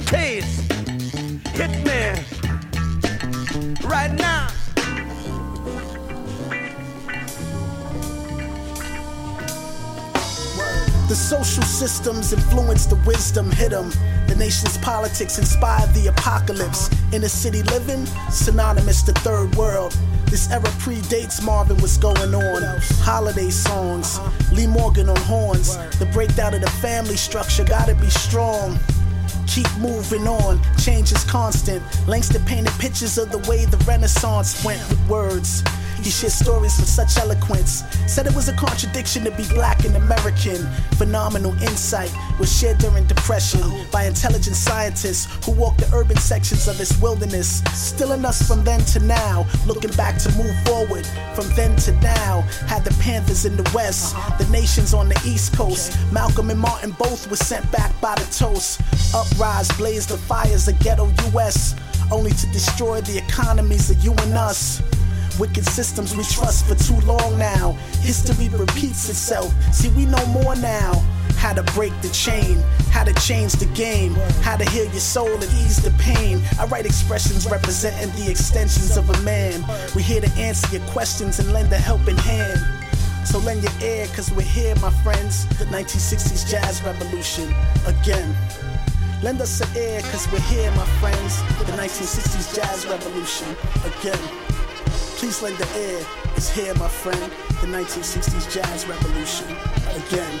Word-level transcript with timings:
Taste. 0.00 0.72
Hit 1.52 1.70
me 1.84 2.24
right 3.84 4.10
now. 4.12 4.48
The 11.08 11.14
social 11.14 11.62
systems 11.62 12.32
influence 12.32 12.86
the 12.86 12.96
wisdom, 13.06 13.50
hit 13.50 13.72
them. 13.72 13.90
The 14.28 14.34
nation's 14.38 14.78
politics 14.78 15.36
inspire 15.38 15.86
the 15.88 16.06
apocalypse. 16.06 16.88
Inner 17.12 17.28
city 17.28 17.62
living, 17.64 18.06
synonymous 18.30 19.02
to 19.02 19.12
third 19.12 19.54
world. 19.56 19.94
This 20.26 20.50
era 20.50 20.62
predates 20.80 21.44
Marvin, 21.44 21.76
what's 21.76 21.98
going 21.98 22.34
on? 22.34 22.62
Holiday 23.02 23.50
songs, 23.50 24.18
Lee 24.52 24.66
Morgan 24.66 25.10
on 25.10 25.16
horns. 25.16 25.76
The 25.98 26.06
breakdown 26.06 26.54
of 26.54 26.62
the 26.62 26.70
family 26.70 27.16
structure 27.16 27.64
gotta 27.64 27.94
be 27.94 28.08
strong. 28.08 28.78
Keep 29.52 29.76
moving 29.80 30.26
on, 30.26 30.58
change 30.78 31.12
is 31.12 31.24
constant. 31.24 31.82
Langston 32.08 32.42
painted 32.46 32.72
pictures 32.78 33.18
of 33.18 33.30
the 33.30 33.36
way 33.50 33.66
the 33.66 33.76
Renaissance 33.84 34.64
went 34.64 34.80
with 34.88 34.98
words. 35.10 35.62
He 35.98 36.08
shared 36.08 36.32
stories 36.32 36.78
with 36.78 36.88
such 36.88 37.18
eloquence. 37.18 37.84
Said 38.06 38.26
it 38.26 38.34
was 38.34 38.48
a 38.48 38.54
contradiction 38.54 39.24
to 39.24 39.30
be 39.32 39.44
black 39.48 39.84
and 39.84 39.94
American. 39.94 40.56
Phenomenal 40.96 41.52
insight 41.62 42.10
was 42.42 42.58
shared 42.58 42.78
during 42.78 43.06
Depression 43.06 43.60
by 43.92 44.04
intelligent 44.04 44.56
scientists 44.56 45.28
who 45.46 45.52
walked 45.52 45.78
the 45.78 45.88
urban 45.94 46.16
sections 46.16 46.66
of 46.66 46.76
this 46.76 47.00
wilderness. 47.00 47.62
Still 47.72 48.10
in 48.10 48.24
us 48.24 48.42
from 48.42 48.64
then 48.64 48.80
to 48.80 48.98
now. 48.98 49.46
Looking 49.64 49.92
back 49.92 50.18
to 50.22 50.28
move 50.32 50.52
forward 50.64 51.06
from 51.36 51.48
then 51.54 51.76
to 51.86 51.92
now. 52.00 52.40
Had 52.66 52.82
the 52.82 52.90
Panthers 53.00 53.44
in 53.44 53.56
the 53.56 53.70
West, 53.72 54.16
uh-huh. 54.16 54.42
the 54.42 54.50
nations 54.50 54.92
on 54.92 55.08
the 55.08 55.22
East 55.24 55.56
Coast. 55.56 55.96
Malcolm 56.10 56.50
and 56.50 56.58
Martin 56.58 56.90
both 56.98 57.30
were 57.30 57.36
sent 57.36 57.70
back 57.70 57.92
by 58.00 58.16
the 58.16 58.26
toast. 58.36 58.80
Uprise 59.14 59.70
blazed 59.78 60.08
the 60.08 60.18
fires 60.18 60.66
of 60.66 60.76
ghetto 60.80 61.12
US, 61.30 61.76
only 62.10 62.32
to 62.32 62.46
destroy 62.48 63.00
the 63.02 63.18
economies 63.18 63.88
of 63.88 64.02
you 64.02 64.14
and 64.14 64.34
us. 64.34 64.82
Wicked 65.38 65.64
systems 65.64 66.16
we 66.16 66.24
trust 66.24 66.66
for 66.66 66.74
too 66.74 66.98
long 67.06 67.38
now. 67.38 67.72
History 68.00 68.48
repeats 68.48 69.08
itself. 69.08 69.54
See, 69.72 69.90
we 69.90 70.06
know 70.06 70.26
more 70.26 70.56
now. 70.56 70.92
How 71.36 71.52
to 71.52 71.62
break 71.74 71.92
the 72.02 72.08
chain, 72.10 72.62
how 72.90 73.04
to 73.04 73.12
change 73.14 73.52
the 73.52 73.66
game, 73.74 74.14
how 74.42 74.56
to 74.56 74.64
heal 74.70 74.84
your 74.84 75.00
soul 75.00 75.32
and 75.32 75.42
ease 75.42 75.82
the 75.82 75.90
pain. 75.98 76.40
I 76.58 76.66
write 76.66 76.86
expressions 76.86 77.50
representing 77.50 78.10
the 78.16 78.30
extensions 78.30 78.96
of 78.96 79.10
a 79.10 79.20
man. 79.22 79.64
We're 79.94 80.02
here 80.02 80.20
to 80.20 80.30
answer 80.32 80.76
your 80.76 80.86
questions 80.88 81.38
and 81.38 81.52
lend 81.52 81.72
a 81.72 81.78
helping 81.78 82.16
hand. 82.18 82.60
So 83.26 83.38
lend 83.38 83.62
your 83.62 83.72
ear, 83.82 84.06
cause 84.14 84.30
we're 84.32 84.42
here, 84.42 84.74
my 84.76 84.90
friends. 85.02 85.46
The 85.58 85.64
1960s 85.66 86.50
jazz 86.50 86.82
revolution 86.82 87.54
again. 87.86 88.34
Lend 89.22 89.40
us 89.40 89.60
an 89.60 89.68
ear, 89.76 90.00
cause 90.10 90.26
we're 90.32 90.40
here, 90.40 90.70
my 90.72 90.86
friends. 91.00 91.40
The 91.58 91.72
1960s 91.78 92.56
jazz 92.56 92.86
revolution 92.86 93.48
again. 93.84 94.18
Please 95.16 95.40
lend 95.40 95.56
the 95.58 95.78
ear. 95.78 96.04
It's 96.36 96.50
here, 96.50 96.74
my 96.74 96.88
friend. 96.88 97.30
The 97.60 97.68
1960s 97.68 98.52
jazz 98.52 98.86
revolution 98.88 99.46
again. 99.94 100.40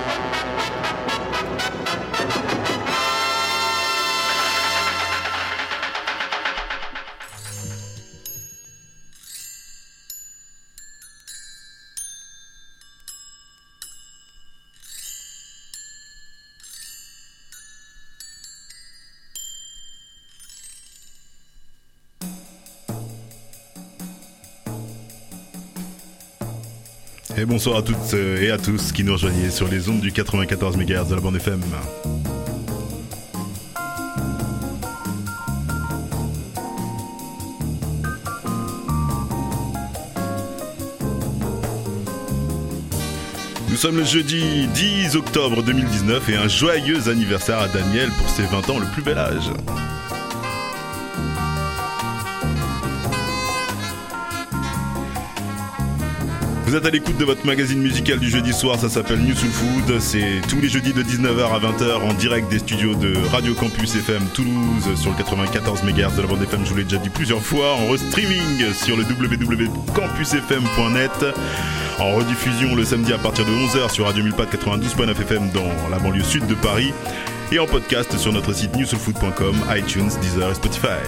Et 27.37 27.45
bonsoir 27.45 27.77
à 27.77 27.81
toutes 27.81 28.13
euh, 28.13 28.41
et 28.41 28.51
à 28.51 28.57
tous 28.57 28.91
qui 28.91 29.03
nous 29.03 29.13
rejoignez 29.13 29.49
sur 29.49 29.67
les 29.67 29.87
ondes 29.87 30.01
du 30.01 30.11
94 30.11 30.75
MHz 30.75 31.07
de 31.07 31.15
la 31.15 31.21
bande 31.21 31.37
FM. 31.37 31.61
Nous 43.69 43.77
sommes 43.77 43.97
le 43.97 44.03
jeudi 44.03 44.67
10 44.73 45.15
octobre 45.15 45.63
2019 45.63 46.29
et 46.29 46.35
un 46.35 46.49
joyeux 46.49 47.07
anniversaire 47.07 47.59
à 47.59 47.67
Daniel 47.69 48.09
pour 48.09 48.29
ses 48.29 48.43
20 48.43 48.69
ans, 48.69 48.79
le 48.79 48.85
plus 48.87 49.01
bel 49.01 49.17
âge. 49.17 49.49
Vous 56.71 56.77
êtes 56.77 56.85
à 56.85 56.89
l'écoute 56.89 57.17
de 57.17 57.25
votre 57.25 57.45
magazine 57.45 57.81
musical 57.81 58.17
du 58.17 58.29
jeudi 58.29 58.53
soir, 58.53 58.79
ça 58.79 58.87
s'appelle 58.87 59.19
New 59.19 59.35
Soul 59.35 59.49
Food. 59.49 59.99
C'est 59.99 60.39
tous 60.47 60.61
les 60.61 60.69
jeudis 60.69 60.93
de 60.93 61.03
19h 61.03 61.53
à 61.53 61.59
20h 61.59 61.95
en 61.95 62.13
direct 62.13 62.49
des 62.49 62.59
studios 62.59 62.95
de 62.95 63.13
Radio 63.29 63.53
Campus 63.53 63.93
FM 63.93 64.23
Toulouse 64.33 64.95
sur 64.95 65.11
le 65.11 65.17
94 65.17 65.83
MHz 65.83 66.15
de 66.15 66.21
la 66.21 66.27
bande 66.29 66.41
FM. 66.41 66.61
Je 66.63 66.69
vous 66.69 66.77
l'ai 66.77 66.85
déjà 66.85 66.95
dit 66.95 67.09
plusieurs 67.09 67.41
fois 67.41 67.73
en 67.73 67.97
streaming 67.97 68.73
sur 68.73 68.95
le 68.95 69.03
www.campusfm.net. 69.03 71.25
En 71.99 72.15
rediffusion 72.15 72.73
le 72.73 72.85
samedi 72.85 73.11
à 73.11 73.17
partir 73.17 73.43
de 73.43 73.51
11h 73.51 73.91
sur 73.91 74.05
Radio 74.05 74.23
1000 74.23 74.31
92.9 74.31 75.11
FM 75.11 75.49
dans 75.49 75.89
la 75.89 75.99
banlieue 75.99 76.23
sud 76.23 76.47
de 76.47 76.55
Paris. 76.55 76.93
Et 77.51 77.59
en 77.59 77.65
podcast 77.65 78.17
sur 78.17 78.31
notre 78.31 78.53
site 78.53 78.73
newsoulfood.com, 78.77 79.57
iTunes, 79.75 80.11
Deezer 80.21 80.49
et 80.49 80.55
Spotify. 80.55 81.01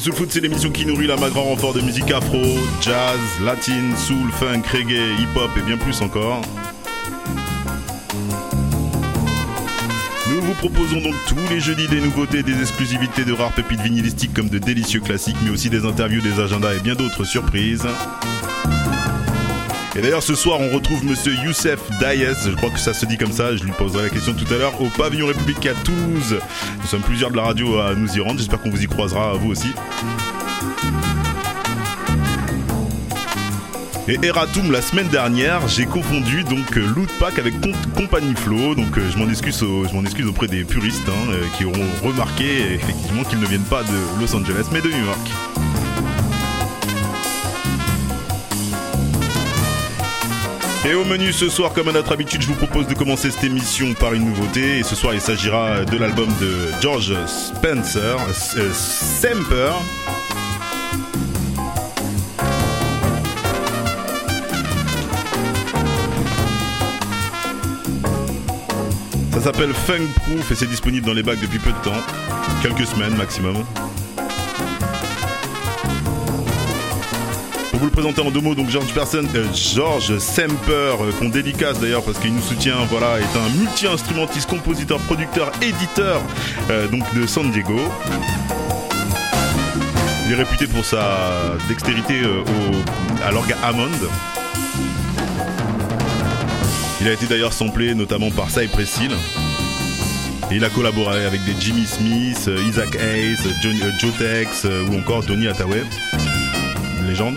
Soul 0.00 0.14
Food, 0.14 0.32
c'est 0.32 0.40
l'émission 0.40 0.70
qui 0.70 0.86
nourrit 0.86 1.06
la 1.06 1.16
grand 1.16 1.44
renfort 1.44 1.74
de 1.74 1.80
musique 1.80 2.10
afro, 2.10 2.40
jazz, 2.80 3.20
latine, 3.44 3.94
soul, 3.96 4.32
funk, 4.32 4.62
reggae, 4.72 5.20
hip-hop 5.20 5.50
et 5.58 5.62
bien 5.62 5.76
plus 5.76 6.00
encore. 6.00 6.40
Nous 10.28 10.40
vous 10.40 10.54
proposons 10.54 11.00
donc 11.00 11.14
tous 11.28 11.36
les 11.50 11.60
jeudis 11.60 11.88
des 11.88 12.00
nouveautés, 12.00 12.42
des 12.42 12.58
exclusivités 12.60 13.24
de 13.24 13.32
rares 13.32 13.52
pépites 13.52 13.82
vinylistiques 13.82 14.32
comme 14.34 14.48
de 14.48 14.58
délicieux 14.58 15.00
classiques, 15.00 15.36
mais 15.44 15.50
aussi 15.50 15.68
des 15.68 15.84
interviews, 15.84 16.22
des 16.22 16.40
agendas 16.40 16.74
et 16.74 16.80
bien 16.80 16.94
d'autres 16.94 17.24
surprises. 17.24 17.86
Et 19.94 20.00
d'ailleurs, 20.00 20.22
ce 20.22 20.34
soir, 20.34 20.58
on 20.60 20.70
retrouve 20.70 21.04
monsieur 21.04 21.34
Youssef 21.44 21.78
Dayes, 22.00 22.26
je 22.46 22.50
crois 22.52 22.70
que 22.70 22.78
ça 22.78 22.94
se 22.94 23.04
dit 23.04 23.18
comme 23.18 23.32
ça, 23.32 23.54
je 23.54 23.62
lui 23.62 23.72
poserai 23.72 24.04
la 24.04 24.08
question 24.08 24.32
tout 24.32 24.52
à 24.52 24.56
l'heure, 24.56 24.80
au 24.80 24.86
pavillon 24.86 25.26
République 25.26 25.66
à 25.66 25.74
Toulouse. 25.84 26.38
Nous 26.80 26.86
sommes 26.86 27.02
plusieurs 27.02 27.30
de 27.30 27.36
la 27.36 27.42
radio 27.42 27.78
à 27.78 27.94
nous 27.94 28.10
y 28.16 28.20
rendre, 28.20 28.38
j'espère 28.38 28.60
qu'on 28.62 28.70
vous 28.70 28.82
y 28.82 28.86
croisera, 28.86 29.34
vous 29.34 29.50
aussi. 29.50 29.68
Et 34.08 34.18
Eratum 34.22 34.72
la 34.72 34.80
semaine 34.82 35.08
dernière, 35.08 35.68
j'ai 35.68 35.84
confondu 35.84 36.42
donc 36.42 36.74
Loot 36.74 37.08
Pack 37.20 37.38
avec 37.38 37.60
Com- 37.60 37.72
Compagnie 37.94 38.34
Flow, 38.34 38.74
donc 38.74 38.96
euh, 38.98 39.08
je 39.12 39.18
m'en 39.18 39.28
excuse, 39.28 39.62
excuse 40.04 40.26
auprès 40.26 40.48
des 40.48 40.64
puristes 40.64 41.08
hein, 41.08 41.30
euh, 41.32 41.44
qui 41.56 41.64
auront 41.66 41.86
remarqué 42.02 42.72
effectivement 42.74 43.22
qu'ils 43.24 43.38
ne 43.40 43.46
viennent 43.46 43.60
pas 43.62 43.82
de 43.82 44.20
Los 44.20 44.34
Angeles 44.34 44.66
mais 44.72 44.80
de 44.80 44.88
New 44.88 45.04
York. 45.04 45.30
Et 50.92 50.94
au 50.94 51.04
menu 51.06 51.32
ce 51.32 51.48
soir, 51.48 51.72
comme 51.72 51.88
à 51.88 51.92
notre 51.92 52.12
habitude, 52.12 52.42
je 52.42 52.48
vous 52.48 52.54
propose 52.54 52.86
de 52.86 52.92
commencer 52.92 53.30
cette 53.30 53.44
émission 53.44 53.94
par 53.94 54.12
une 54.12 54.26
nouveauté. 54.26 54.80
Et 54.80 54.82
ce 54.82 54.94
soir, 54.94 55.14
il 55.14 55.22
s'agira 55.22 55.86
de 55.86 55.96
l'album 55.96 56.28
de 56.38 56.54
George 56.82 57.14
Spencer, 57.26 58.18
euh, 58.58 58.72
Semper. 58.74 59.72
Ça 69.32 69.40
s'appelle 69.40 69.72
Funk 69.72 70.06
Proof 70.26 70.50
et 70.50 70.54
c'est 70.54 70.68
disponible 70.68 71.06
dans 71.06 71.14
les 71.14 71.22
bacs 71.22 71.40
depuis 71.40 71.58
peu 71.58 71.72
de 71.72 71.82
temps, 71.82 72.02
quelques 72.60 72.86
semaines 72.86 73.16
maximum. 73.16 73.64
Présenter 77.92 78.22
en 78.22 78.30
deux 78.30 78.40
mots. 78.40 78.54
Donc 78.54 78.70
George 78.70 78.92
Person, 78.92 79.24
euh, 79.34 79.46
George 79.54 80.18
Semper, 80.18 80.96
euh, 81.00 81.12
qu'on 81.18 81.28
dédicace 81.28 81.78
d'ailleurs 81.78 82.02
parce 82.02 82.18
qu'il 82.18 82.34
nous 82.34 82.42
soutient. 82.42 82.76
Voilà, 82.90 83.20
est 83.20 83.36
un 83.36 83.58
multi-instrumentiste, 83.58 84.48
compositeur, 84.48 84.98
producteur, 85.00 85.52
éditeur, 85.60 86.20
euh, 86.70 86.88
donc 86.88 87.02
de 87.14 87.26
San 87.26 87.50
Diego. 87.50 87.78
Il 90.26 90.32
est 90.32 90.36
réputé 90.36 90.66
pour 90.66 90.84
sa 90.84 91.18
dextérité 91.68 92.22
à 93.22 93.30
l'orgue 93.32 93.54
Hammond. 93.62 93.90
Il 97.00 97.08
a 97.08 97.12
été 97.12 97.26
d'ailleurs 97.26 97.52
samplé 97.52 97.94
notamment 97.94 98.30
par 98.30 98.48
Cypress 98.48 98.98
Hill. 98.98 99.10
Il 100.50 100.64
a 100.64 100.70
collaboré 100.70 101.26
avec 101.26 101.44
des 101.44 101.54
Jimmy 101.60 101.84
Smith, 101.84 102.48
Isaac 102.68 102.96
Hayes, 102.96 103.36
Joe 103.62 104.12
Tex 104.16 104.66
ou 104.90 104.98
encore 104.98 105.24
Tony 105.26 105.48
Hathaway. 105.48 105.82
Légende. 107.06 107.36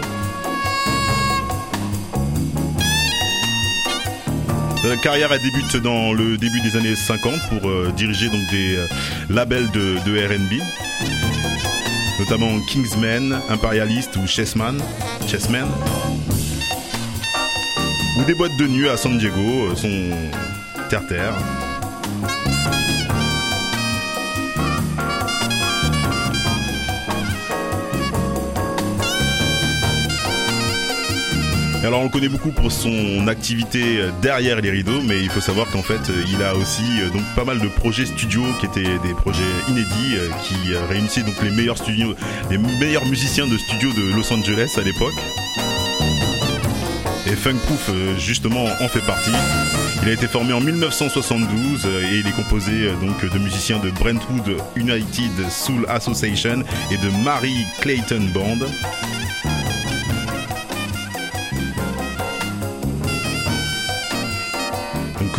Sa 4.87 4.97
carrière 4.97 5.31
elle 5.33 5.41
débute 5.41 5.77
dans 5.77 6.13
le 6.13 6.37
début 6.37 6.61
des 6.61 6.77
années 6.77 6.95
50 6.95 7.33
pour 7.49 7.67
euh, 7.67 7.91
diriger 7.97 8.27
donc 8.27 8.41
des 8.51 8.75
euh, 8.75 8.87
labels 9.31 9.71
de, 9.71 9.97
R&B, 9.97 10.61
notamment 12.19 12.59
Kingsman, 12.67 13.41
Imperialist 13.49 14.15
ou 14.17 14.27
Chessman, 14.27 14.77
ou 18.19 18.23
des 18.25 18.35
boîtes 18.35 18.55
de 18.57 18.67
nuit 18.67 18.87
à 18.87 18.95
San 18.95 19.17
Diego, 19.17 19.71
euh, 19.71 19.75
son 19.75 20.11
terre-terre. 20.87 21.33
Alors 31.85 32.01
on 32.01 32.05
le 32.05 32.09
connaît 32.09 32.29
beaucoup 32.29 32.49
pour 32.49 32.71
son 32.71 33.27
activité 33.27 33.99
derrière 34.19 34.59
les 34.59 34.71
rideaux, 34.71 35.01
mais 35.03 35.21
il 35.21 35.29
faut 35.29 35.39
savoir 35.39 35.69
qu'en 35.69 35.83
fait 35.83 36.01
il 36.27 36.41
a 36.41 36.55
aussi 36.55 36.81
euh, 36.99 37.09
donc 37.09 37.21
pas 37.35 37.43
mal 37.43 37.59
de 37.59 37.67
projets 37.67 38.07
studio 38.07 38.41
qui 38.59 38.65
étaient 38.65 38.97
des 39.03 39.13
projets 39.13 39.43
inédits 39.67 40.15
euh, 40.15 40.29
qui 40.43 40.73
euh, 40.73 40.83
réunissaient 40.89 41.21
donc 41.21 41.35
les 41.43 41.51
meilleurs 41.51 41.77
studios, 41.77 42.15
les 42.49 42.57
meilleurs 42.57 43.05
musiciens 43.05 43.45
de 43.45 43.55
studio 43.55 43.91
de 43.91 44.15
Los 44.15 44.33
Angeles 44.33 44.73
à 44.77 44.81
l'époque. 44.81 45.13
Et 47.27 47.35
Funk 47.35 47.57
Proof 47.67 47.91
justement 48.17 48.65
en 48.81 48.87
fait 48.87 49.05
partie. 49.05 49.31
Il 50.01 50.09
a 50.09 50.13
été 50.13 50.27
formé 50.27 50.53
en 50.53 50.61
1972 50.61 51.85
et 51.85 52.15
il 52.15 52.27
est 52.27 52.35
composé 52.35 52.89
donc 52.99 53.31
de 53.31 53.39
musiciens 53.39 53.77
de 53.77 53.91
Brentwood 53.91 54.57
United 54.75 55.49
Soul 55.51 55.85
Association 55.87 56.63
et 56.91 56.97
de 56.97 57.23
Mary 57.23 57.53
Clayton 57.79 58.27
Band. 58.33 58.65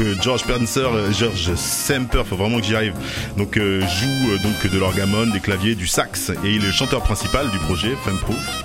Euh, 0.00 0.14
George 0.20 0.40
Spencer, 0.40 0.92
euh, 0.92 1.12
George 1.12 1.54
Semper, 1.54 2.22
faut 2.24 2.36
vraiment 2.36 2.58
que 2.58 2.64
j'y 2.64 2.76
arrive. 2.76 2.94
Donc 3.36 3.56
euh, 3.56 3.80
joue 3.80 4.68
de 4.68 4.78
l'orgamone, 4.78 5.30
des 5.32 5.40
claviers, 5.40 5.74
du 5.74 5.86
sax 5.86 6.30
et 6.30 6.34
il 6.44 6.62
est 6.62 6.66
le 6.66 6.72
chanteur 6.72 7.02
principal 7.02 7.50
du 7.50 7.58
projet 7.58 7.94
Funk 8.04 8.16
Proof. 8.22 8.64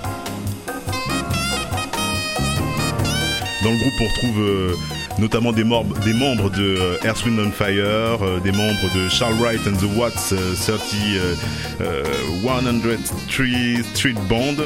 Dans 3.62 3.70
le 3.70 3.78
groupe, 3.78 3.92
on 4.00 4.08
retrouve 4.08 4.76
notamment 5.18 5.52
des, 5.52 5.64
membres 5.64 6.50
de 6.50 6.98
Earth, 7.04 7.24
Wind 7.24 7.38
and 7.38 7.52
Fire, 7.52 8.40
des 8.42 8.52
membres 8.52 8.94
de 8.94 9.08
Charles 9.08 9.34
Wright 9.40 9.60
and 9.66 9.76
the 9.76 9.96
Watts 9.96 10.32
euh, 10.32 10.54
30 10.54 10.80
euh, 11.16 11.34
euh, 11.80 12.04
103 12.42 13.84
Street 13.94 14.14
Band 14.28 14.56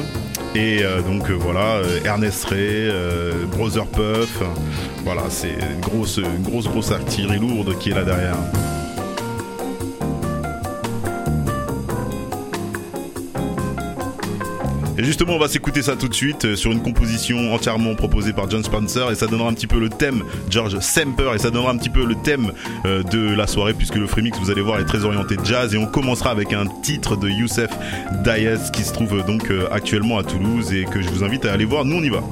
et 0.57 0.83
euh, 0.83 1.01
donc 1.01 1.29
euh, 1.29 1.33
voilà 1.33 1.75
euh, 1.75 1.99
Ernest 2.03 2.45
Ray, 2.45 2.91
Brother 3.51 3.85
Puff. 3.85 4.41
Voilà, 5.03 5.23
c'est 5.29 5.53
une 5.53 5.79
grosse, 5.79 6.17
une 6.17 6.41
grosse, 6.41 6.67
grosse 6.67 6.91
artillerie 6.91 7.39
lourde 7.39 7.77
qui 7.77 7.91
est 7.91 7.93
là 7.93 8.03
derrière. 8.03 8.37
Et 14.97 15.03
justement, 15.03 15.35
on 15.35 15.39
va 15.39 15.47
s'écouter 15.47 15.83
ça 15.83 15.95
tout 15.95 16.07
de 16.07 16.13
suite 16.13 16.45
euh, 16.45 16.55
sur 16.55 16.71
une 16.71 16.81
composition 16.81 17.53
entièrement 17.53 17.93
proposée 17.93 18.33
par 18.33 18.49
John 18.49 18.63
Spencer 18.63 19.11
et 19.11 19.15
ça 19.15 19.27
donnera 19.27 19.47
un 19.49 19.53
petit 19.53 19.67
peu 19.67 19.79
le 19.79 19.89
thème 19.89 20.23
George 20.49 20.79
Semper 20.79 21.35
et 21.35 21.37
ça 21.37 21.51
donnera 21.51 21.71
un 21.71 21.77
petit 21.77 21.91
peu 21.91 22.03
le 22.03 22.15
thème 22.15 22.51
euh, 22.85 23.03
de 23.03 23.35
la 23.35 23.45
soirée 23.45 23.75
puisque 23.75 23.95
le 23.95 24.07
Freemix, 24.07 24.39
vous 24.39 24.49
allez 24.49 24.61
voir, 24.61 24.79
est 24.79 24.85
très 24.85 25.05
orienté 25.05 25.35
jazz 25.43 25.75
et 25.75 25.77
on 25.77 25.85
commencera 25.85 26.31
avec 26.31 26.51
un 26.51 26.65
titre 26.81 27.15
de 27.15 27.29
Youssef 27.29 27.69
Dayes 28.23 28.71
qui 28.73 28.83
se 28.83 28.91
trouve 28.91 29.23
donc 29.25 29.51
euh, 29.51 29.67
actuellement 29.71 30.17
à 30.17 30.23
Toulouse 30.23 30.73
et 30.73 30.85
que 30.85 30.99
je 31.01 31.09
vous 31.09 31.23
invite 31.23 31.45
à 31.45 31.53
aller 31.53 31.65
voir. 31.65 31.85
Nous, 31.85 31.95
on 31.95 32.03
y 32.03 32.09
va. 32.09 32.23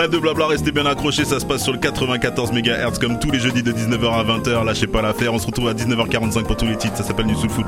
Trêve 0.00 0.12
de 0.12 0.18
blabla, 0.18 0.46
restez 0.46 0.72
bien 0.72 0.86
accrochés, 0.86 1.26
ça 1.26 1.38
se 1.38 1.44
passe 1.44 1.62
sur 1.62 1.74
le 1.74 1.78
94 1.78 2.52
MHz 2.52 2.98
comme 2.98 3.18
tous 3.18 3.30
les 3.30 3.38
jeudis 3.38 3.62
de 3.62 3.70
19h 3.70 4.10
à 4.10 4.24
20h, 4.24 4.64
lâchez 4.64 4.86
pas 4.86 5.02
l'affaire, 5.02 5.34
on 5.34 5.38
se 5.38 5.46
retrouve 5.46 5.68
à 5.68 5.74
19h45 5.74 6.44
pour 6.44 6.56
tous 6.56 6.64
les 6.64 6.78
titres, 6.78 6.96
ça 6.96 7.02
s'appelle 7.02 7.26
New 7.26 7.36
Soul 7.36 7.50
Food. 7.50 7.66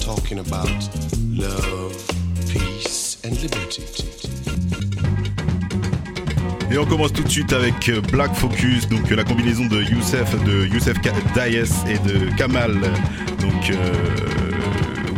Talking 0.00 0.38
about 0.38 0.68
love, 1.30 1.94
peace 2.50 3.18
and 3.24 3.40
liberty. 3.42 3.82
Et 6.70 6.76
on 6.76 6.84
commence 6.84 7.12
tout 7.14 7.22
de 7.22 7.28
suite 7.28 7.52
avec 7.52 7.88
euh, 7.88 8.02
Black 8.12 8.34
Focus, 8.34 8.88
donc 8.88 9.10
euh, 9.10 9.16
la 9.16 9.24
combinaison 9.24 9.64
de 9.66 9.82
Youssef, 9.82 10.34
de 10.44 10.66
Youssef 10.66 10.96
Dayes 11.34 11.64
et 11.88 11.98
de 11.98 12.30
Kamal, 12.36 12.74
donc 13.40 13.70
euh, 13.70 13.92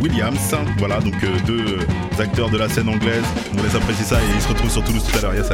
Williams. 0.01 0.55
Voilà, 0.77 1.01
donc 1.01 1.15
deux 1.45 1.79
acteurs 2.19 2.49
de 2.49 2.57
la 2.57 2.69
scène 2.69 2.87
anglaise. 2.87 3.25
On 3.57 3.63
laisse 3.63 3.75
apprécier 3.75 4.05
ça 4.05 4.19
et 4.21 4.35
ils 4.35 4.41
se 4.41 4.47
retrouvent 4.47 4.71
sur 4.71 4.83
Toulouse 4.83 5.03
tout 5.03 5.17
à 5.17 5.21
l'heure. 5.21 5.35
Yes, 5.35 5.49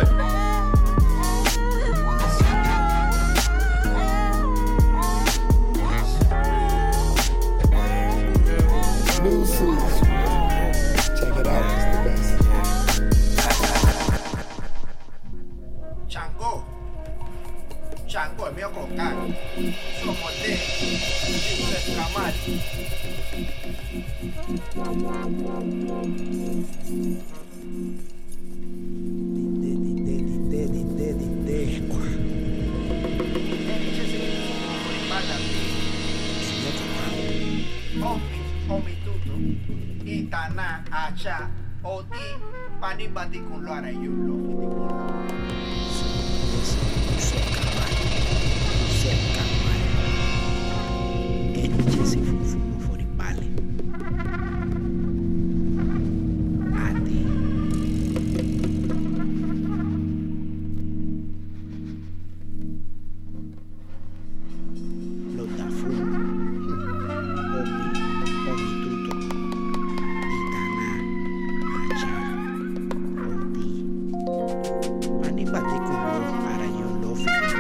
Sofi. 77.17 77.57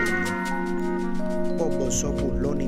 Poco 1.57 1.89
Soculón 1.91 2.61
y 2.61 2.67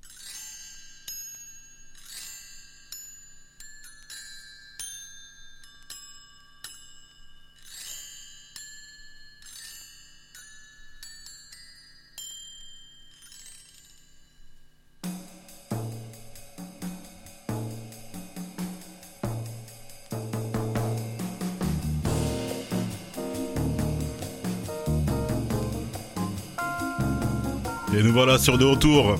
Et 28.01 28.03
nous 28.03 28.13
voilà 28.13 28.39
sur 28.39 28.57
de 28.57 28.65
retour. 28.65 29.15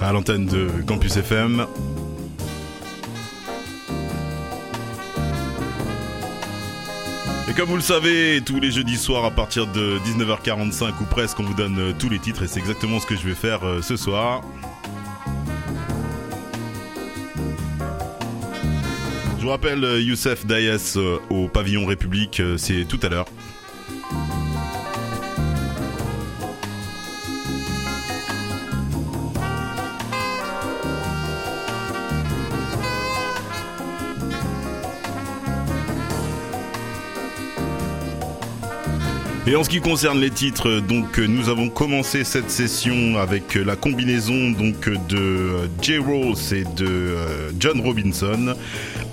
À 0.00 0.12
l'antenne 0.12 0.46
de 0.46 0.68
Campus 0.84 1.16
FM. 1.16 1.64
Et 7.48 7.52
comme 7.52 7.68
vous 7.68 7.76
le 7.76 7.80
savez, 7.80 8.42
tous 8.44 8.58
les 8.58 8.72
jeudis 8.72 8.96
soirs 8.96 9.24
à 9.24 9.30
partir 9.30 9.68
de 9.68 10.00
19h45 10.00 10.94
ou 11.00 11.04
presque, 11.04 11.38
on 11.38 11.44
vous 11.44 11.54
donne 11.54 11.78
euh, 11.78 11.92
tous 11.96 12.08
les 12.08 12.18
titres 12.18 12.42
et 12.42 12.48
c'est 12.48 12.58
exactement 12.58 12.98
ce 12.98 13.06
que 13.06 13.14
je 13.14 13.22
vais 13.22 13.36
faire 13.36 13.64
euh, 13.64 13.82
ce 13.82 13.96
soir. 13.96 14.42
Je 19.38 19.42
vous 19.44 19.50
rappelle 19.50 19.84
euh, 19.84 20.00
Youssef 20.00 20.44
euh, 20.50 21.18
au 21.30 21.46
pavillon 21.46 21.86
République, 21.86 22.42
c'est 22.56 22.84
tout 22.88 22.98
à 23.04 23.08
l'heure. 23.08 23.26
Et 39.48 39.54
en 39.54 39.62
ce 39.62 39.68
qui 39.68 39.80
concerne 39.80 40.18
les 40.18 40.30
titres, 40.30 40.80
donc 40.80 41.20
euh, 41.20 41.26
nous 41.28 41.48
avons 41.48 41.68
commencé 41.68 42.24
cette 42.24 42.50
session 42.50 43.16
avec 43.16 43.56
euh, 43.56 43.62
la 43.62 43.76
combinaison 43.76 44.50
donc 44.50 44.88
de 44.88 45.16
euh, 45.16 45.66
J. 45.80 45.98
Rose 45.98 46.52
et 46.52 46.64
de 46.64 47.14
John 47.60 47.80
Robinson 47.80 48.56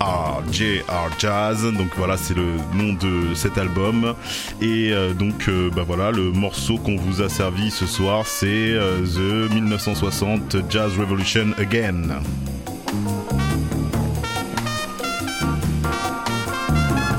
à 0.00 0.38
J.R. 0.50 1.08
Jazz. 1.20 1.62
Donc 1.62 1.90
voilà, 1.96 2.16
c'est 2.16 2.34
le 2.34 2.46
nom 2.74 2.94
de 2.94 3.32
cet 3.34 3.58
album. 3.58 4.14
Et 4.60 4.92
donc 5.16 5.48
bah 5.74 5.84
voilà, 5.86 6.10
le 6.10 6.32
morceau 6.32 6.78
qu'on 6.78 6.96
vous 6.96 7.22
a 7.22 7.28
servi 7.28 7.70
ce 7.70 7.86
soir, 7.86 8.26
c'est 8.26 8.74
The 9.04 9.52
1960 9.52 10.56
Jazz 10.68 10.98
Revolution 10.98 11.52
Again. 11.58 12.20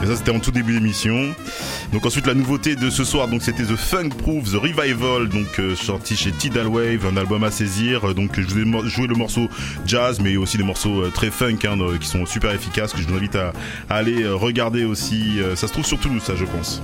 Ça, 0.06 0.16
c'était 0.16 0.32
en 0.32 0.39
tout 0.39 0.51
début 0.51 0.74
d'émission. 0.74 1.34
Donc 1.91 2.06
ensuite 2.06 2.28
la 2.28 2.34
nouveauté 2.34 2.76
de 2.76 2.89
ce 2.89 3.03
soir, 3.03 3.28
donc 3.28 3.41
c'était 3.41 3.64
The 3.64 3.76
Funk 3.76 4.10
Proof, 4.10 4.51
The 4.51 4.56
Revival, 4.56 5.30
donc 5.30 5.60
euh, 5.60 5.76
sorti 5.76 6.16
chez 6.16 6.32
Tidal 6.32 6.68
Wave, 6.68 7.06
un 7.12 7.18
album 7.18 7.43
à 7.43 7.51
saisir. 7.51 8.10
Euh, 8.10 8.14
Donc 8.14 8.39
je 8.39 8.45
vous 8.45 8.60
ai 8.60 8.89
joué 8.89 9.08
le 9.08 9.16
morceau 9.16 9.49
jazz, 9.86 10.20
mais 10.22 10.38
aussi 10.38 10.58
des 10.58 10.64
morceaux 10.64 11.01
euh, 11.01 11.10
très 11.10 11.32
funk 11.32 11.58
hein, 11.66 11.78
qui 11.99 12.08
sont 12.08 12.26
super 12.26 12.51
efficaces, 12.51 12.93
que 12.93 13.01
je 13.01 13.08
vous 13.08 13.16
invite 13.16 13.36
à, 13.36 13.53
aller 13.89 14.28
regarder 14.28 14.86
aussi. 14.86 15.39
Ça 15.56 15.68
se 15.68 15.74
trouve 15.74 15.86
sur 15.86 15.99
Toulouse, 15.99 16.22
ça 16.24 16.36
je 16.36 16.45
pense. 16.45 16.82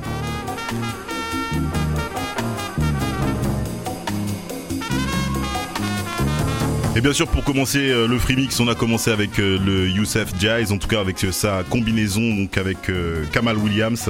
Et 6.94 7.00
bien 7.00 7.14
sûr, 7.14 7.26
pour 7.28 7.46
commencer 7.46 7.90
euh, 7.90 8.06
le 8.06 8.20
free 8.20 8.36
mix, 8.36 8.60
on 8.60 8.68
a 8.68 8.76
commencé 8.76 9.12
avec 9.12 9.40
euh, 9.40 9.58
le 9.66 9.88
Youssef 9.90 10.34
Jazz, 10.38 10.74
en 10.74 10.78
tout 10.78 10.90
cas 10.90 11.00
avec 11.00 11.24
euh, 11.24 11.32
sa 11.32 11.64
combinaison 11.64 12.36
donc 12.36 12.58
avec 12.58 12.92
Kamal 13.32 13.58
Williams, 13.58 14.10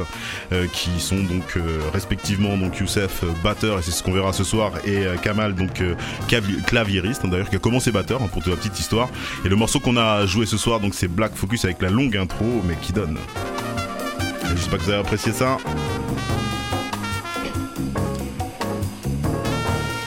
qui 0.73 0.89
sont 0.99 1.21
donc 1.21 1.57
respectivement 1.93 2.57
donc 2.57 2.79
Youssef 2.79 3.23
batteur 3.43 3.79
et 3.79 3.81
c'est 3.83 3.91
ce 3.91 4.01
qu'on 4.01 4.13
verra 4.13 4.33
ce 4.33 4.43
soir 4.43 4.73
et 4.85 5.03
Kamal 5.21 5.53
donc 5.53 5.81
clavi- 6.27 6.61
claviériste 6.63 7.21
hein, 7.23 7.27
d'ailleurs 7.27 7.49
qui 7.49 7.55
a 7.55 7.59
commencé 7.59 7.91
batteur 7.91 8.21
hein, 8.21 8.29
pour 8.31 8.41
toute 8.41 8.51
la 8.51 8.57
petite 8.57 8.79
histoire. 8.79 9.09
Et 9.45 9.49
le 9.49 9.55
morceau 9.55 9.79
qu'on 9.79 9.97
a 9.97 10.25
joué 10.25 10.45
ce 10.45 10.57
soir 10.57 10.79
donc 10.79 10.95
c'est 10.95 11.07
Black 11.07 11.35
Focus 11.35 11.65
avec 11.65 11.81
la 11.81 11.89
longue 11.89 12.17
intro 12.17 12.45
mais 12.67 12.75
qui 12.81 12.93
donne. 12.93 13.17
J'espère 14.55 14.79
que 14.79 14.83
vous 14.83 14.89
avez 14.89 14.99
apprécié 14.99 15.31
ça. 15.31 15.57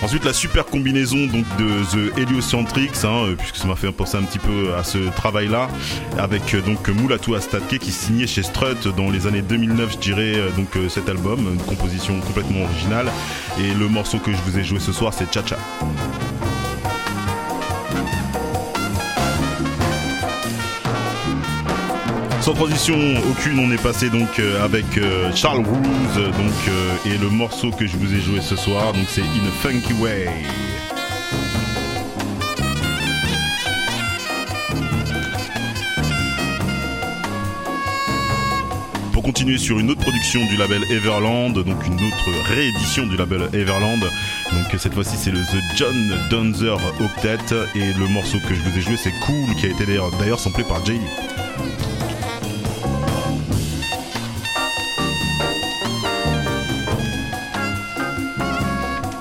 Ensuite, 0.05 0.27
la 0.27 0.35
super 0.35 0.67
combinaison 0.67 1.27
donc 1.29 1.47
de 1.57 2.11
The 2.13 2.19
Heliocentrics, 2.19 3.05
hein, 3.05 3.25
euh, 3.25 3.35
puisque 3.37 3.57
ça 3.57 3.67
m'a 3.67 3.75
fait 3.75 3.91
penser 3.91 4.19
un 4.19 4.23
petit 4.23 4.39
peu 4.39 4.75
à 4.75 4.85
ce 4.85 4.99
travail-là, 4.99 5.71
avec 6.19 6.53
euh, 6.53 6.61
donc 6.61 6.87
Moulatou 6.89 7.35
Astatke 7.35 7.79
qui 7.79 7.91
signait 7.91 8.27
chez 8.27 8.43
Strut 8.43 8.87
dans 8.99 9.11
les 9.11 9.27
années 9.27 9.41
2009, 9.41 9.93
je 9.93 9.99
dirais, 9.99 10.35
euh, 10.37 10.51
donc 10.51 10.69
cet 10.91 11.09
album, 11.09 11.49
une 11.55 11.63
composition 11.63 12.21
complètement 12.21 12.65
originale. 12.65 13.11
Et 13.59 13.73
le 13.73 13.89
morceau 13.89 14.19
que 14.19 14.31
je 14.31 14.37
vous 14.45 14.59
ai 14.59 14.63
joué 14.63 14.79
ce 14.79 14.93
soir, 14.93 15.15
c'est 15.15 15.33
Cha 15.33 15.41
Cha. 15.47 15.57
Sans 22.45 22.53
transition 22.53 22.95
aucune, 23.31 23.59
on 23.59 23.73
est 23.73 23.83
passé 23.83 24.11
donc 24.11 24.39
euh, 24.39 24.63
avec 24.63 24.99
euh, 24.99 25.35
Charles 25.35 25.65
Ruse 25.65 26.27
donc 26.27 26.69
euh, 26.69 26.95
et 27.07 27.17
le 27.17 27.31
morceau 27.31 27.71
que 27.71 27.87
je 27.87 27.97
vous 27.97 28.13
ai 28.13 28.21
joué 28.21 28.43
ce 28.43 28.55
soir, 28.55 28.93
donc 28.93 29.07
c'est 29.09 29.23
In 29.23 29.47
a 29.49 29.63
Funky 29.63 29.95
Way. 29.95 30.29
Pour 39.15 39.23
continuer 39.23 39.57
sur 39.57 39.79
une 39.79 39.91
autre 39.91 40.03
production 40.03 40.45
du 40.45 40.59
label 40.59 40.83
Everland, 40.91 41.55
donc 41.55 41.87
une 41.87 41.95
autre 41.95 42.53
réédition 42.55 43.07
du 43.07 43.17
label 43.17 43.49
Everland. 43.55 44.01
Donc 44.53 44.79
cette 44.79 44.93
fois-ci 44.93 45.17
c'est 45.17 45.31
le 45.31 45.41
The 45.41 45.79
John 45.79 46.15
Donzer 46.29 46.77
Octet 47.01 47.39
et 47.75 47.95
le 47.99 48.07
morceau 48.09 48.37
que 48.47 48.55
je 48.55 48.61
vous 48.61 48.79
ai 48.79 48.83
joué 48.83 48.99
c'est 48.99 49.15
Cool 49.25 49.55
qui 49.59 49.65
a 49.65 49.71
été 49.71 49.87
d'ailleurs 49.87 50.41
samplé 50.41 50.63
par 50.65 50.85
Jay 50.85 51.01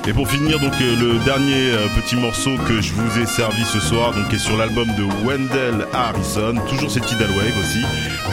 Et 0.06 0.12
pour 0.12 0.28
finir, 0.28 0.60
donc 0.60 0.74
euh, 0.82 0.95
le 0.99 1.20
dernier 1.24 1.72
euh, 1.72 1.88
petit 1.95 2.18
morceau 2.18 2.58
que 2.68 2.82
je 2.82 2.91
vous 2.91 3.20
ai 3.20 3.26
servi 3.26 3.64
ce 3.64 3.80
soir, 3.80 4.12
donc 4.12 4.34
est 4.34 4.38
sur 4.38 4.58
l'album 4.58 4.86
de 4.97 5.04
Wendell 5.26 5.88
Harrison, 5.93 6.56
toujours 6.68 6.91
c'est 6.91 6.99
Tidal 6.99 7.32
Wave 7.32 7.58
aussi, 7.58 7.82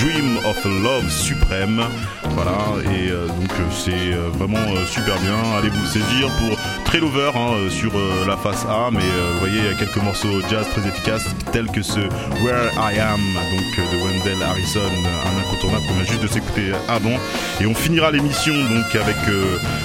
Dream 0.01 0.37
of 0.47 0.65
Love 0.65 1.09
Supreme. 1.09 1.85
Voilà, 2.31 2.59
et 2.93 3.11
euh, 3.11 3.29
donc 3.29 3.53
c'est 3.71 4.11
vraiment 4.37 4.59
super 4.89 5.17
bien. 5.21 5.37
Allez 5.59 5.69
vous 5.69 5.87
saisir 5.87 6.29
pour 6.39 6.59
lover 6.99 7.31
hein, 7.35 7.71
sur 7.71 7.93
la 8.27 8.37
face 8.37 8.65
A, 8.69 8.91
mais 8.91 8.99
vous 9.01 9.39
voyez, 9.39 9.59
il 9.59 9.65
y 9.65 9.69
a 9.69 9.75
quelques 9.75 10.03
morceaux 10.03 10.41
jazz 10.51 10.67
très 10.71 10.87
efficaces, 10.89 11.27
tels 11.53 11.69
que 11.69 11.83
ce 11.83 12.01
Where 12.43 12.71
I 12.77 12.99
Am, 12.99 13.21
donc 13.21 13.93
de 13.93 13.97
Wendell 13.99 14.43
Harrison, 14.43 14.81
un 14.81 15.41
incontournable 15.41 15.87
qu'on 15.87 15.95
vient 15.95 16.05
juste 16.05 16.23
de 16.23 16.27
s'écouter 16.27 16.73
avant. 16.89 17.17
Et 17.61 17.67
on 17.67 17.75
finira 17.75 18.11
l'émission 18.11 18.55
donc 18.55 18.95
avec 18.95 19.17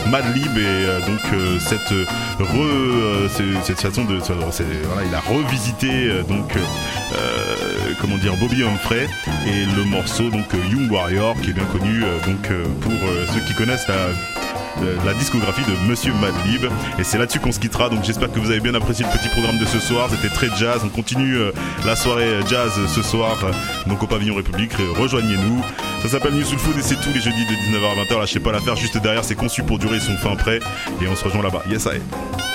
Madlib 0.09 0.57
et 0.57 1.05
donc 1.05 1.21
cette 1.59 1.93
re, 2.39 3.25
euh, 3.39 3.61
cette 3.63 3.81
façon 3.81 4.03
de 4.05 4.15
voilà, 4.15 5.07
il 5.07 5.15
a 5.15 5.19
revisité 5.19 5.89
euh, 5.89 6.23
donc 6.23 6.55
euh, 6.55 7.93
comment 8.01 8.17
dire 8.17 8.35
Bobby 8.37 8.63
Humphrey 8.63 9.07
et 9.47 9.65
le 9.75 9.83
morceau 9.85 10.29
donc 10.29 10.45
Young 10.71 10.91
Warrior 10.91 11.35
qui 11.41 11.51
est 11.51 11.53
bien 11.53 11.65
connu 11.65 12.01
donc 12.27 12.49
pour 12.81 12.91
ceux 13.33 13.39
qui 13.47 13.53
connaissent 13.53 13.87
la 13.87 14.34
la 15.05 15.13
discographie 15.13 15.63
de 15.63 15.89
Monsieur 15.89 16.13
Madlib. 16.13 16.65
Et 16.99 17.03
c'est 17.03 17.17
là-dessus 17.17 17.39
qu'on 17.39 17.51
se 17.51 17.59
quittera. 17.59 17.89
Donc 17.89 18.03
j'espère 18.03 18.31
que 18.31 18.39
vous 18.39 18.51
avez 18.51 18.59
bien 18.59 18.73
apprécié 18.73 19.05
le 19.05 19.17
petit 19.17 19.29
programme 19.29 19.57
de 19.57 19.65
ce 19.65 19.79
soir. 19.79 20.09
C'était 20.09 20.33
très 20.33 20.49
jazz. 20.57 20.81
On 20.83 20.89
continue 20.89 21.37
la 21.85 21.95
soirée 21.95 22.29
jazz 22.49 22.71
ce 22.87 23.01
soir. 23.01 23.37
Donc 23.87 24.03
au 24.03 24.07
pavillon 24.07 24.35
République. 24.35 24.73
Rejoignez-nous. 24.97 25.63
Ça 26.01 26.09
s'appelle 26.09 26.33
New 26.33 26.45
Food 26.45 26.77
et 26.77 26.81
c'est 26.81 26.95
tous 26.95 27.13
les 27.13 27.21
jeudis 27.21 27.45
de 27.45 27.51
19h 27.51 27.85
à 27.85 28.03
20h. 28.03 28.19
Lâchez 28.19 28.39
pas 28.39 28.51
l'affaire. 28.51 28.75
Juste 28.75 28.97
derrière, 28.97 29.23
c'est 29.23 29.35
conçu 29.35 29.63
pour 29.63 29.79
durer. 29.79 29.99
Sont 29.99 30.17
fin 30.17 30.35
prêts. 30.35 30.59
Et 31.01 31.07
on 31.07 31.15
se 31.15 31.23
rejoint 31.23 31.41
là-bas. 31.41 31.63
Yes, 31.69 31.85
I. 31.85 32.54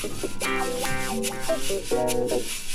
Thank 0.00 0.30
you. 1.90 2.67